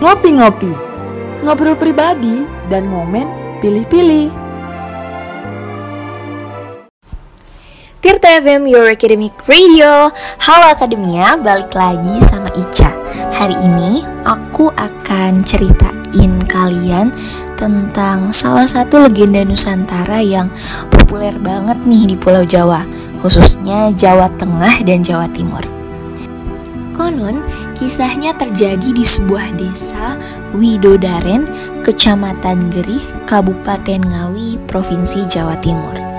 Ngopi-ngopi, 0.00 0.72
ngobrol 1.44 1.76
pribadi 1.76 2.48
dan 2.72 2.88
momen 2.88 3.28
pilih-pilih. 3.60 4.32
Tirta 8.00 8.40
FM 8.40 8.64
Your 8.64 8.88
Academic 8.88 9.36
Radio. 9.44 10.08
Halo 10.40 10.72
Akademia, 10.72 11.36
balik 11.36 11.76
lagi 11.76 12.16
sama 12.24 12.48
Ica. 12.56 12.88
Hari 13.36 13.60
ini 13.60 14.00
aku 14.24 14.72
akan 14.72 15.44
ceritain 15.44 16.32
kalian 16.48 17.12
tentang 17.60 18.32
salah 18.32 18.64
satu 18.64 19.04
legenda 19.04 19.44
Nusantara 19.44 20.24
yang 20.24 20.48
populer 20.88 21.36
banget 21.36 21.76
nih 21.84 22.08
di 22.08 22.16
Pulau 22.16 22.44
Jawa 22.44 22.84
Khususnya 23.20 23.92
Jawa 23.96 24.28
Tengah 24.36 24.84
dan 24.84 25.00
Jawa 25.00 25.28
Timur 25.32 25.75
Konon, 26.96 27.44
kisahnya 27.76 28.32
terjadi 28.40 28.96
di 28.96 29.04
sebuah 29.04 29.52
desa 29.60 30.16
Widodaren, 30.56 31.44
Kecamatan 31.84 32.72
Gerih, 32.72 33.04
Kabupaten 33.28 34.00
Ngawi, 34.00 34.56
Provinsi 34.64 35.28
Jawa 35.28 35.60
Timur 35.60 36.16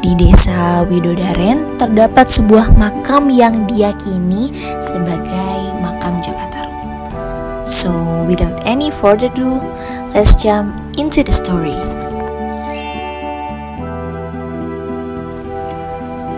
di 0.00 0.16
desa 0.16 0.80
Widodaren 0.88 1.76
terdapat 1.76 2.24
sebuah 2.24 2.72
makam 2.72 3.28
yang 3.28 3.68
diyakini 3.68 4.48
sebagai 4.80 5.76
makam 5.84 6.24
Jakataru. 6.24 6.72
So, 7.68 7.92
without 8.24 8.64
any 8.64 8.88
further 8.88 9.28
ado, 9.28 9.60
let's 10.16 10.32
jump 10.40 10.72
into 10.96 11.20
the 11.20 11.32
story. 11.32 11.99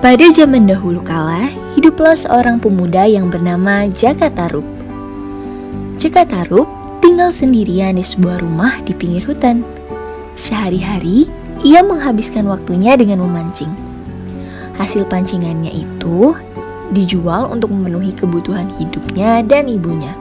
Pada 0.02 0.26
zaman 0.34 0.66
dahulu 0.66 0.98
kala, 0.98 1.46
hiduplah 1.78 2.18
seorang 2.18 2.58
pemuda 2.58 3.06
yang 3.06 3.30
bernama 3.30 3.86
Jakatarup. 3.86 4.66
Jakatarup 5.94 6.66
tinggal 6.98 7.30
sendirian 7.30 7.94
di 7.94 8.02
sebuah 8.02 8.42
rumah 8.42 8.82
di 8.82 8.98
pinggir 8.98 9.22
hutan. 9.22 9.62
Sehari-hari, 10.34 11.30
ia 11.62 11.86
menghabiskan 11.86 12.50
waktunya 12.50 12.98
dengan 12.98 13.22
memancing. 13.22 13.70
Hasil 14.74 15.06
pancingannya 15.06 15.70
itu 15.70 16.34
dijual 16.90 17.54
untuk 17.54 17.70
memenuhi 17.70 18.10
kebutuhan 18.10 18.66
hidupnya 18.82 19.46
dan 19.46 19.70
ibunya. 19.70 20.18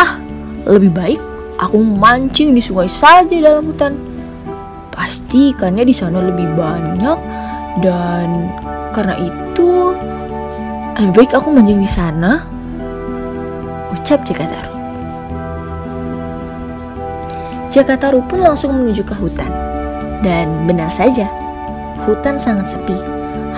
Ah, 0.00 0.16
lebih 0.64 0.96
baik 0.96 1.20
aku 1.60 1.76
memancing 1.76 2.56
di 2.56 2.64
sungai 2.64 2.88
saja 2.88 3.36
dalam 3.36 3.68
hutan. 3.68 4.00
Pasti 4.88 5.52
ikannya 5.52 5.84
di 5.84 5.92
sana 5.92 6.24
lebih 6.24 6.56
banyak 6.56 7.41
dan 7.80 8.52
karena 8.92 9.16
itu 9.16 9.96
lebih 11.00 11.24
baik 11.24 11.32
aku 11.32 11.48
mancing 11.48 11.80
di 11.80 11.88
sana. 11.88 12.44
Ucap 13.96 14.24
Jakataru. 14.28 14.72
Jakataru 17.72 18.20
pun 18.28 18.44
langsung 18.44 18.76
menuju 18.76 19.00
ke 19.00 19.16
hutan. 19.16 19.48
Dan 20.20 20.68
benar 20.68 20.92
saja, 20.92 21.24
hutan 22.04 22.36
sangat 22.36 22.76
sepi. 22.76 22.94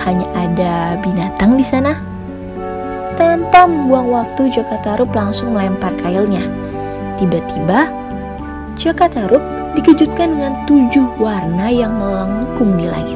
Hanya 0.07 0.27
ada 0.33 0.73
binatang 1.03 1.59
di 1.59 1.65
sana. 1.67 1.99
Tanpa 3.19 3.67
membuang 3.67 4.11
waktu, 4.11 4.51
Jakatarup 4.51 5.11
langsung 5.11 5.51
melempar 5.55 5.91
kailnya. 5.99 6.47
Tiba-tiba, 7.19 7.91
Jakatarup 8.75 9.43
dikejutkan 9.75 10.35
dengan 10.35 10.53
tujuh 10.67 11.07
warna 11.19 11.67
yang 11.71 11.95
melengkung 11.95 12.75
di 12.79 12.87
langit. 12.87 13.14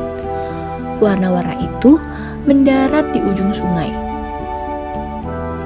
Warna-warna 0.99 1.55
itu 1.63 1.95
mendarat 2.43 3.15
di 3.15 3.23
ujung 3.23 3.55
sungai. 3.55 3.91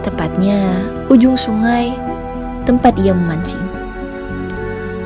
Tepatnya, 0.06 0.86
ujung 1.09 1.34
sungai 1.34 1.98
tempat 2.70 2.95
ia 3.02 3.17
memancing. 3.17 3.66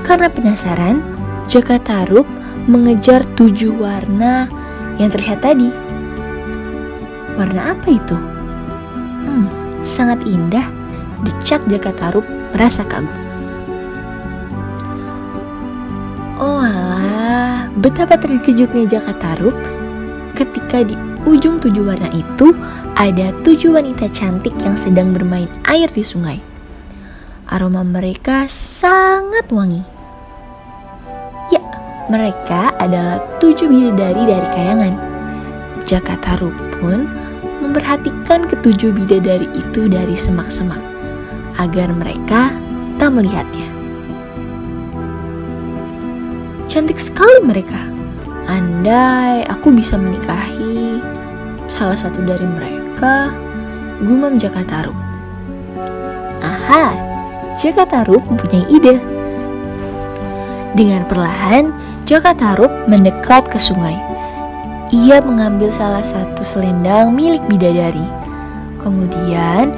Karena 0.04 0.28
penasaran, 0.32 1.04
Jaka 1.48 1.80
Tarub 1.80 2.28
mengejar 2.68 3.24
tujuh 3.40 3.72
warna 3.80 4.52
yang 5.00 5.08
terlihat 5.12 5.40
tadi. 5.44 5.72
Warna 7.40 7.72
apa 7.72 7.88
itu? 7.88 8.18
Hmm, 9.24 9.48
sangat 9.86 10.20
indah. 10.28 10.68
Decak 11.24 11.66
Jaka 11.72 11.92
Tarub 11.96 12.26
merasa 12.54 12.84
kagum. 12.86 13.10
Oh 16.38 16.62
alah, 16.62 17.70
betapa 17.82 18.18
terkejutnya 18.18 18.86
Jaka 18.86 19.14
Tarub 19.18 19.58
ketika 20.38 20.86
di 20.86 20.94
ujung 21.26 21.58
tujuh 21.58 21.82
warna 21.82 22.14
itu 22.14 22.54
ada 22.94 23.34
tujuh 23.42 23.74
wanita 23.74 24.06
cantik 24.14 24.54
yang 24.62 24.78
sedang 24.78 25.18
bermain 25.18 25.50
air 25.66 25.90
di 25.90 26.06
sungai. 26.06 26.38
Aroma 27.50 27.82
mereka 27.82 28.46
sangat 28.46 29.50
wangi. 29.50 29.98
Mereka 32.08 32.80
adalah 32.80 33.20
tujuh 33.44 33.68
bidadari 33.68 34.32
dari 34.32 34.48
kayangan. 34.56 34.96
Jakataru 35.84 36.56
pun 36.80 37.04
memperhatikan 37.60 38.48
ketujuh 38.48 38.96
bidadari 38.96 39.52
itu 39.52 39.92
dari 39.92 40.16
semak-semak 40.16 40.80
agar 41.60 41.92
mereka 41.92 42.56
tak 42.96 43.12
melihatnya. 43.12 43.68
Cantik 46.72 46.96
sekali 46.96 47.44
mereka. 47.44 47.97
Andai 48.48 49.44
aku 49.52 49.76
bisa 49.76 50.00
menikahi 50.00 51.04
salah 51.68 52.00
satu 52.00 52.24
dari 52.24 52.48
mereka, 52.48 53.36
gumam 54.00 54.40
Jakataru. 54.40 54.96
Aha, 56.40 56.96
Jakataru 57.60 58.24
mempunyai 58.24 58.66
ide. 58.72 58.96
Dengan 60.80 61.04
perlahan, 61.10 61.76
Jaka 62.08 62.32
Tarub 62.38 62.72
mendekat 62.88 63.52
ke 63.52 63.60
sungai. 63.60 64.00
Ia 64.96 65.20
mengambil 65.20 65.68
salah 65.74 66.06
satu 66.06 66.40
selendang 66.46 67.12
milik 67.12 67.44
bidadari. 67.52 68.08
Kemudian, 68.80 69.76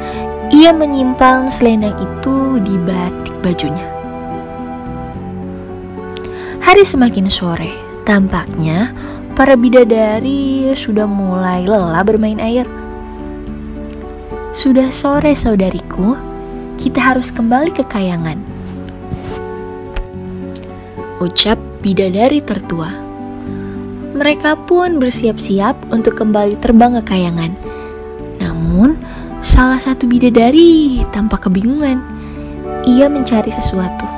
ia 0.53 0.69
menyimpan 0.69 1.49
selendang 1.49 1.97
itu 1.97 2.61
di 2.61 2.77
batik 2.85 3.33
bajunya. 3.41 3.87
Hari 6.61 6.85
semakin 6.85 7.25
sore, 7.25 7.73
tampaknya 8.09 8.89
para 9.37 9.53
bidadari 9.53 10.73
sudah 10.73 11.05
mulai 11.05 11.69
lelah 11.69 12.01
bermain 12.01 12.41
air. 12.41 12.65
Sudah 14.49 14.89
sore 14.89 15.37
saudariku, 15.37 16.17
kita 16.81 16.97
harus 16.97 17.29
kembali 17.29 17.69
ke 17.69 17.85
kayangan. 17.85 18.41
Ucap 21.21 21.61
bidadari 21.85 22.41
tertua. 22.41 22.89
Mereka 24.17 24.65
pun 24.65 24.97
bersiap-siap 24.97 25.77
untuk 25.93 26.17
kembali 26.17 26.57
terbang 26.57 26.97
ke 26.97 27.13
kayangan. 27.13 27.53
Namun, 28.41 28.97
salah 29.45 29.77
satu 29.77 30.09
bidadari 30.09 31.05
tampak 31.13 31.45
kebingungan. 31.45 32.01
Ia 32.89 33.05
mencari 33.05 33.53
sesuatu. 33.53 34.09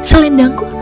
Selendangku, 0.00 0.79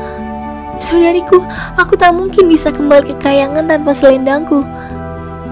saudariku, 0.78 1.42
aku 1.76 1.94
tak 1.98 2.14
mungkin 2.14 2.50
bisa 2.50 2.70
kembali 2.74 3.14
ke 3.14 3.30
kayangan 3.30 3.66
tanpa 3.66 3.94
selendangku. 3.94 4.62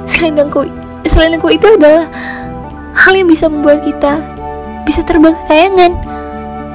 Selendangku, 0.06 0.70
selendangku 1.06 1.50
itu 1.50 1.66
adalah 1.66 2.06
hal 2.94 3.12
yang 3.12 3.28
bisa 3.28 3.50
membuat 3.50 3.82
kita 3.84 4.22
bisa 4.86 5.02
terbang 5.02 5.34
ke 5.34 5.44
kayangan 5.50 5.92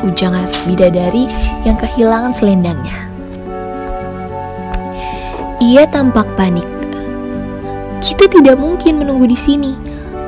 ujangan 0.04 0.50
bidadari 0.66 1.30
yang 1.64 1.78
kehilangan 1.78 2.34
selendangnya. 2.34 3.08
Ia 5.62 5.86
tampak 5.88 6.26
panik. 6.34 6.66
Kita 8.02 8.26
tidak 8.26 8.58
mungkin 8.58 8.98
menunggu 8.98 9.30
di 9.30 9.38
sini. 9.38 9.78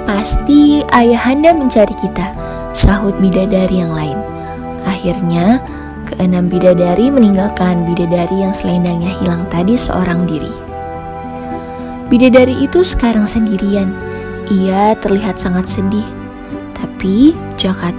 Pasti 0.06 0.86
ayahanda 0.94 1.58
mencari 1.58 1.96
kita, 1.98 2.38
sahut 2.70 3.18
bidadari 3.18 3.82
yang 3.82 3.98
lain. 3.98 4.20
Akhirnya, 4.86 5.58
keenam 6.24 6.48
bidadari 6.48 7.12
meninggalkan 7.12 7.84
bidadari 7.84 8.48
yang 8.48 8.56
selendangnya 8.56 9.12
hilang 9.20 9.44
tadi 9.52 9.76
seorang 9.76 10.24
diri. 10.24 10.48
Bidadari 12.08 12.64
itu 12.64 12.80
sekarang 12.80 13.28
sendirian. 13.28 13.92
Ia 14.48 14.96
terlihat 15.04 15.36
sangat 15.36 15.68
sedih 15.68 16.08
tapi 16.80 17.36
Jaka 17.60 17.92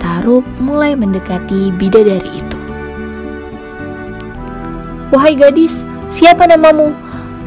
mulai 0.56 0.96
mendekati 0.96 1.68
bidadari 1.76 2.32
itu. 2.32 2.58
Wahai 5.12 5.36
gadis, 5.36 5.84
siapa 6.08 6.48
namamu? 6.48 6.96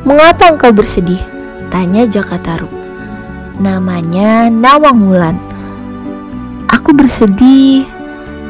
Mengapa 0.05 0.53
engkau 0.53 0.69
bersedih? 0.69 1.17
Tanya 1.73 2.05
Jaka 2.05 2.37
Namanya 3.57 4.53
Nawang 4.53 5.09
Wulan. 5.09 5.41
Aku 6.69 6.93
bersedih 6.93 7.96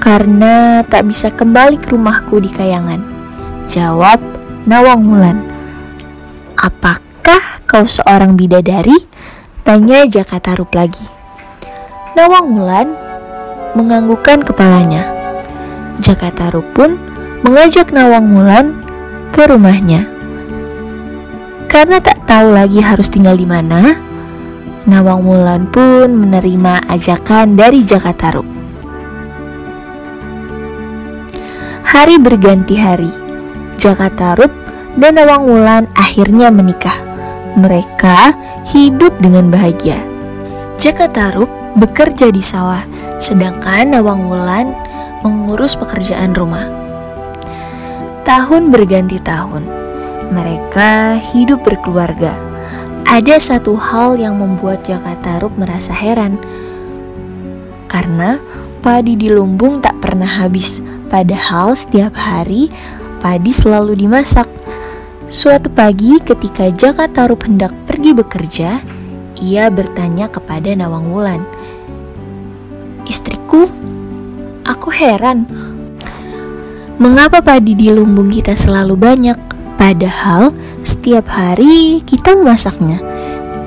karena 0.07 0.87
tak 0.87 1.11
bisa 1.11 1.27
kembali 1.27 1.83
ke 1.83 1.91
rumahku 1.91 2.39
di 2.39 2.47
Kayangan. 2.47 3.03
Jawab 3.67 4.23
Nawang 4.63 5.03
Wulan. 5.03 5.43
Apakah 6.55 7.59
kau 7.67 7.83
seorang 7.83 8.39
bidadari? 8.39 8.95
Tanya 9.67 10.07
Jaka 10.07 10.39
lagi. 10.71 11.03
Nawang 12.15 12.55
Wulan 12.55 12.95
menganggukkan 13.75 14.47
kepalanya. 14.47 15.11
Jakataru 15.99 16.63
pun 16.71 16.95
mengajak 17.43 17.91
Nawang 17.91 18.31
Wulan 18.31 18.79
ke 19.35 19.43
rumahnya. 19.43 20.07
Karena 21.67 21.99
tak 21.99 22.23
tahu 22.23 22.55
lagi 22.55 22.79
harus 22.79 23.11
tinggal 23.11 23.35
di 23.35 23.43
mana, 23.43 23.91
Nawang 24.87 25.27
Wulan 25.27 25.67
pun 25.67 26.15
menerima 26.15 26.87
ajakan 26.87 27.59
dari 27.59 27.83
Jakataru. 27.83 28.56
Hari 31.87 32.19
berganti 32.19 32.75
hari, 32.75 33.07
Jakatarup 33.79 34.51
dan 34.99 35.15
Nawang 35.15 35.47
Wulan 35.47 35.87
akhirnya 35.95 36.51
menikah. 36.51 36.99
Mereka 37.55 38.35
hidup 38.75 39.15
dengan 39.23 39.47
bahagia. 39.47 39.95
Jakatarup 40.75 41.47
bekerja 41.79 42.27
di 42.27 42.43
sawah, 42.43 42.83
sedangkan 43.23 43.95
Nawang 43.95 44.27
Wulan 44.27 44.75
mengurus 45.23 45.79
pekerjaan 45.79 46.35
rumah. 46.35 46.67
Tahun 48.27 48.67
berganti 48.67 49.23
tahun, 49.23 49.63
mereka 50.35 51.15
hidup 51.31 51.63
berkeluarga. 51.63 52.35
Ada 53.07 53.39
satu 53.39 53.79
hal 53.79 54.19
yang 54.19 54.43
membuat 54.43 54.83
Jakatarup 54.83 55.55
merasa 55.55 55.95
heran, 55.95 56.35
karena 57.87 58.43
padi 58.83 59.15
di 59.15 59.31
lumbung 59.31 59.79
tak 59.79 59.95
pernah 60.03 60.27
habis 60.27 60.83
Padahal 61.07 61.79
setiap 61.79 62.11
hari 62.19 62.67
padi 63.23 63.55
selalu 63.55 63.95
dimasak. 63.95 64.47
Suatu 65.27 65.67
pagi 65.67 66.19
ketika 66.23 66.71
Jaka 66.71 67.11
Tarub 67.11 67.43
hendak 67.43 67.75
pergi 67.83 68.11
bekerja, 68.15 68.79
ia 69.43 69.67
bertanya 69.67 70.31
kepada 70.31 70.71
Nawang 70.71 71.11
Wulan. 71.11 71.43
Istriku, 73.07 73.67
aku 74.63 74.87
heran. 74.91 75.47
Mengapa 76.99 77.43
padi 77.43 77.75
di 77.75 77.91
lumbung 77.91 78.31
kita 78.31 78.55
selalu 78.55 78.95
banyak, 78.95 79.39
padahal 79.75 80.55
setiap 80.83 81.27
hari 81.27 82.03
kita 82.03 82.35
memasaknya? 82.35 82.99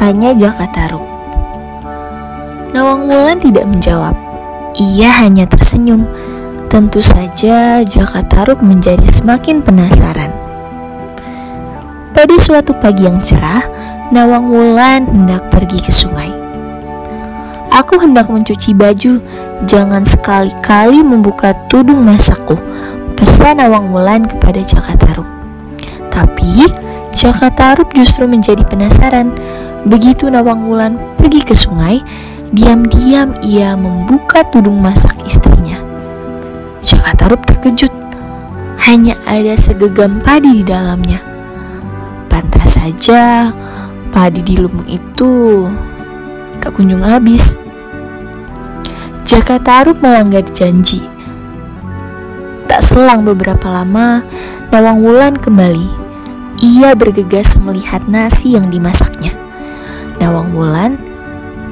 Tanya 0.00 0.32
Jaka 0.37 0.66
Tarub. 0.72 1.04
Nawang 2.72 3.08
Wulan 3.08 3.37
tidak 3.40 3.69
menjawab. 3.69 4.16
Ia 4.78 5.10
hanya 5.25 5.44
tersenyum 5.44 6.08
Tentu 6.70 7.02
saja 7.02 7.82
Jaka 7.82 8.22
Taruk 8.31 8.62
menjadi 8.62 9.02
semakin 9.02 9.58
penasaran. 9.58 10.31
Pada 12.14 12.37
suatu 12.38 12.70
pagi 12.78 13.11
yang 13.11 13.19
cerah, 13.26 13.67
Nawang 14.14 14.55
Wulan 14.55 15.02
hendak 15.02 15.50
pergi 15.50 15.82
ke 15.82 15.90
sungai. 15.90 16.31
Aku 17.75 17.99
hendak 17.99 18.31
mencuci 18.31 18.70
baju, 18.70 19.19
jangan 19.67 20.06
sekali-kali 20.06 21.02
membuka 21.02 21.58
tudung 21.67 22.06
masakku, 22.06 22.55
pesan 23.19 23.58
Nawang 23.58 23.90
Wulan 23.90 24.31
kepada 24.31 24.62
Jaka 24.62 24.94
Taruk. 24.94 25.26
Tapi, 26.14 26.70
Jaka 27.11 27.50
Taruk 27.50 27.90
justru 27.99 28.31
menjadi 28.31 28.62
penasaran. 28.62 29.34
Begitu 29.90 30.31
Nawang 30.31 30.70
Wulan 30.70 31.19
pergi 31.19 31.43
ke 31.43 31.50
sungai, 31.50 31.99
diam-diam 32.55 33.34
ia 33.43 33.75
membuka 33.75 34.46
tudung 34.55 34.78
masak 34.78 35.19
istrinya. 35.26 35.89
Jakatarup 36.80 37.44
terkejut. 37.44 37.92
Hanya 38.80 39.12
ada 39.28 39.52
segegam 39.60 40.24
padi 40.24 40.60
di 40.60 40.64
dalamnya. 40.64 41.20
Pantas 42.32 42.80
saja 42.80 43.52
padi 44.08 44.40
di 44.40 44.56
lumbung 44.56 44.88
itu 44.88 45.68
tak 46.64 46.76
kunjung 46.76 47.04
habis. 47.04 47.60
Jakatarup 49.20 50.00
melanggar 50.00 50.44
janji. 50.56 51.04
Tak 52.64 52.80
selang 52.80 53.28
beberapa 53.28 53.68
lama, 53.68 54.24
Nawang 54.72 55.02
Wulan 55.04 55.34
kembali. 55.34 55.88
Ia 56.64 56.96
bergegas 56.96 57.58
melihat 57.58 58.06
nasi 58.08 58.56
yang 58.56 58.72
dimasaknya. 58.72 59.36
Nawang 60.16 60.56
Wulan 60.56 60.96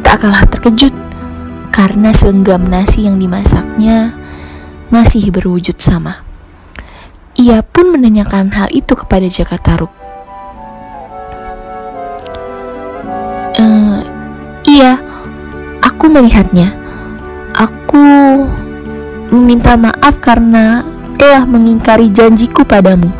tak 0.04 0.26
kalah 0.26 0.44
terkejut 0.50 0.90
karena 1.72 2.10
segenggam 2.10 2.66
nasi 2.66 3.06
yang 3.06 3.22
dimasaknya 3.22 4.17
masih 4.88 5.28
berwujud 5.28 5.76
sama. 5.76 6.24
Ia 7.38 7.62
pun 7.62 7.94
menanyakan 7.94 8.50
hal 8.50 8.68
itu 8.74 8.98
kepada 8.98 9.28
Jakatarup. 9.28 9.92
E, 13.54 13.64
iya, 14.66 14.98
aku 15.84 16.10
melihatnya. 16.10 16.74
Aku 17.54 18.02
meminta 19.30 19.76
maaf 19.78 20.18
karena 20.18 20.82
telah 21.14 21.46
mengingkari 21.46 22.10
janjiku 22.10 22.66
padamu, 22.66 23.10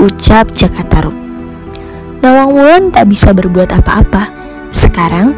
ucap 0.00 0.48
Jakatarup. 0.54 1.14
Nawang 2.22 2.54
Wulan 2.54 2.84
tak 2.94 3.10
bisa 3.10 3.34
berbuat 3.34 3.74
apa-apa. 3.74 4.30
Sekarang, 4.70 5.34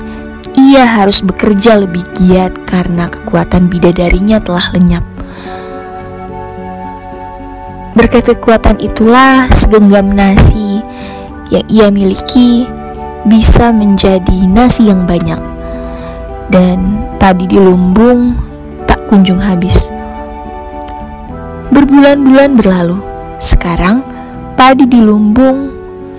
ia 0.54 0.86
harus 0.86 1.24
bekerja 1.24 1.80
lebih 1.82 2.04
giat 2.14 2.52
karena 2.68 3.08
kekuatan 3.08 3.72
bidadarinya 3.72 4.38
telah 4.38 4.70
lenyap. 4.70 5.13
Berkat 8.04 8.36
kekuatan 8.36 8.84
itulah 8.84 9.48
segenggam 9.56 10.12
nasi 10.12 10.84
yang 11.48 11.64
ia 11.72 11.88
miliki 11.88 12.68
bisa 13.24 13.72
menjadi 13.72 14.44
nasi 14.44 14.92
yang 14.92 15.08
banyak 15.08 15.40
dan 16.52 17.00
padi 17.16 17.48
di 17.48 17.56
lumbung 17.56 18.36
tak 18.84 19.00
kunjung 19.08 19.40
habis. 19.40 19.88
Berbulan-bulan 21.72 22.60
berlalu, 22.60 23.00
sekarang 23.40 24.04
padi 24.52 24.84
di 24.84 25.00
lumbung 25.00 25.72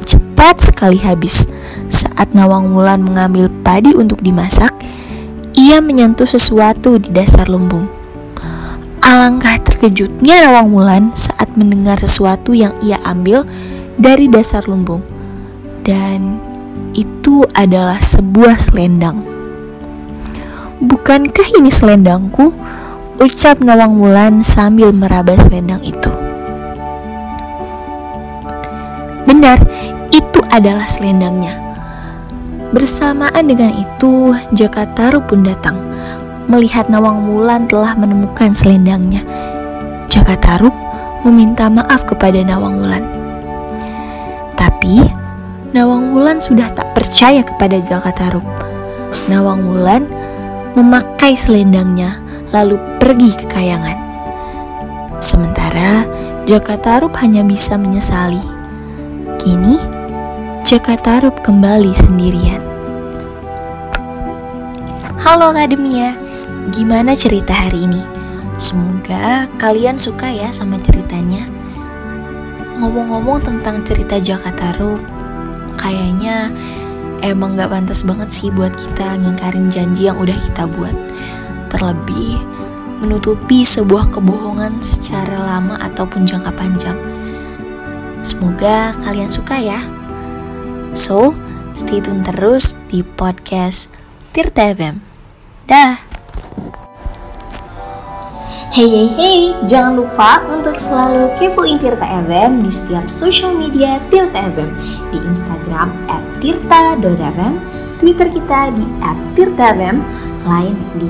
cepat 0.10 0.58
sekali 0.58 0.98
habis. 0.98 1.46
Saat 1.94 2.34
Nawang 2.34 2.74
Wulan 2.74 3.06
mengambil 3.06 3.46
padi 3.62 3.94
untuk 3.94 4.26
dimasak, 4.26 4.74
ia 5.54 5.78
menyentuh 5.86 6.26
sesuatu 6.26 6.98
di 6.98 7.14
dasar 7.14 7.46
lumbung. 7.46 7.95
Alangkah 9.16 9.56
terkejutnya 9.64 10.44
Nawang 10.44 10.76
Wulan 10.76 11.16
saat 11.16 11.48
mendengar 11.56 11.96
sesuatu 11.96 12.52
yang 12.52 12.76
ia 12.84 13.00
ambil 13.08 13.48
dari 13.96 14.28
dasar 14.28 14.68
lumbung. 14.68 15.00
Dan 15.88 16.36
itu 16.92 17.48
adalah 17.56 17.96
sebuah 17.96 18.60
selendang. 18.60 19.24
Bukankah 20.84 21.48
ini 21.56 21.72
selendangku? 21.72 22.52
Ucap 23.24 23.64
Nawang 23.64 23.96
Wulan 24.04 24.44
sambil 24.44 24.92
meraba 24.92 25.40
selendang 25.40 25.80
itu. 25.80 26.12
Benar, 29.24 29.64
itu 30.12 30.44
adalah 30.52 30.84
selendangnya. 30.84 31.56
Bersamaan 32.76 33.48
dengan 33.48 33.80
itu, 33.80 34.36
Jakataru 34.52 35.24
pun 35.24 35.48
datang 35.48 35.95
melihat 36.46 36.90
Nawang 36.90 37.26
Wulan 37.26 37.66
telah 37.66 37.98
menemukan 37.98 38.54
selendangnya. 38.54 39.26
Jaka 40.10 40.38
Taruk 40.38 40.74
meminta 41.26 41.68
maaf 41.68 42.06
kepada 42.06 42.38
Nawang 42.46 42.78
Wulan. 42.82 43.06
Tapi, 44.54 45.02
Nawang 45.74 46.14
Wulan 46.14 46.38
sudah 46.38 46.70
tak 46.72 46.94
percaya 46.94 47.42
kepada 47.42 47.82
Jaka 47.82 48.14
Taruk. 48.14 48.46
Nawang 49.26 49.66
Wulan 49.66 50.06
memakai 50.78 51.34
selendangnya 51.34 52.22
lalu 52.54 52.78
pergi 53.02 53.34
ke 53.34 53.46
kayangan. 53.50 53.98
Sementara 55.18 56.06
Jaka 56.46 56.78
Taruk 56.78 57.18
hanya 57.20 57.42
bisa 57.42 57.74
menyesali. 57.74 58.42
Kini, 59.42 59.82
Jaka 60.62 60.94
Taruk 61.02 61.42
kembali 61.42 61.92
sendirian. 61.98 62.62
Halo 65.26 65.50
Akademia, 65.50 66.14
Gimana 66.74 67.14
cerita 67.14 67.54
hari 67.54 67.86
ini? 67.86 68.02
Semoga 68.58 69.46
kalian 69.62 70.02
suka 70.02 70.34
ya 70.34 70.50
sama 70.50 70.82
ceritanya. 70.82 71.46
Ngomong-ngomong 72.82 73.46
tentang 73.46 73.86
cerita 73.86 74.18
Jakarta 74.18 74.74
Ru, 74.82 74.98
kayaknya 75.78 76.50
emang 77.22 77.54
gak 77.54 77.70
pantas 77.70 78.02
banget 78.02 78.34
sih 78.34 78.50
buat 78.50 78.74
kita 78.74 79.14
ngingkarin 79.22 79.70
janji 79.70 80.10
yang 80.10 80.18
udah 80.18 80.34
kita 80.34 80.66
buat. 80.66 80.96
Terlebih 81.70 82.42
menutupi 82.98 83.62
sebuah 83.62 84.10
kebohongan 84.10 84.82
secara 84.82 85.38
lama 85.38 85.78
ataupun 85.86 86.26
jangka 86.26 86.50
panjang. 86.58 86.98
Semoga 88.26 88.98
kalian 89.06 89.30
suka 89.30 89.62
ya. 89.62 89.86
So, 90.98 91.38
stay 91.78 92.02
tune 92.02 92.26
terus 92.26 92.74
di 92.90 93.06
podcast 93.06 93.94
Tirta 94.34 94.74
FM. 94.74 94.98
Dah. 95.70 96.15
Hey 98.76 98.92
hey 98.92 99.08
hey, 99.16 99.56
jangan 99.72 100.04
lupa 100.04 100.44
untuk 100.52 100.76
selalu 100.76 101.32
kepoin 101.40 101.80
Tirta 101.80 102.04
FM 102.28 102.60
di 102.60 102.68
setiap 102.68 103.08
social 103.08 103.56
media 103.56 104.04
Tirta 104.12 104.52
FM 104.52 104.68
di 105.16 105.24
Instagram 105.24 105.96
tirta.fm, 106.44 107.56
Twitter 108.04 108.28
kita 108.28 108.76
di 108.76 108.84
tirta.fm, 109.32 110.04
lain 110.44 110.76
di 111.00 111.08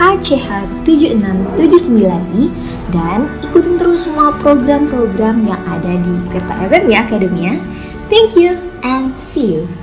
KCH7679i 0.00 2.48
dan 2.88 3.28
ikutin 3.44 3.76
terus 3.76 4.08
semua 4.08 4.32
program-program 4.40 5.44
yang 5.44 5.60
ada 5.68 5.92
di 5.92 6.24
Tirta 6.32 6.56
FM 6.56 6.88
ya 6.88 7.04
Akademia. 7.04 7.60
Thank 8.08 8.40
you 8.40 8.56
and 8.80 9.12
see 9.20 9.60
you. 9.60 9.81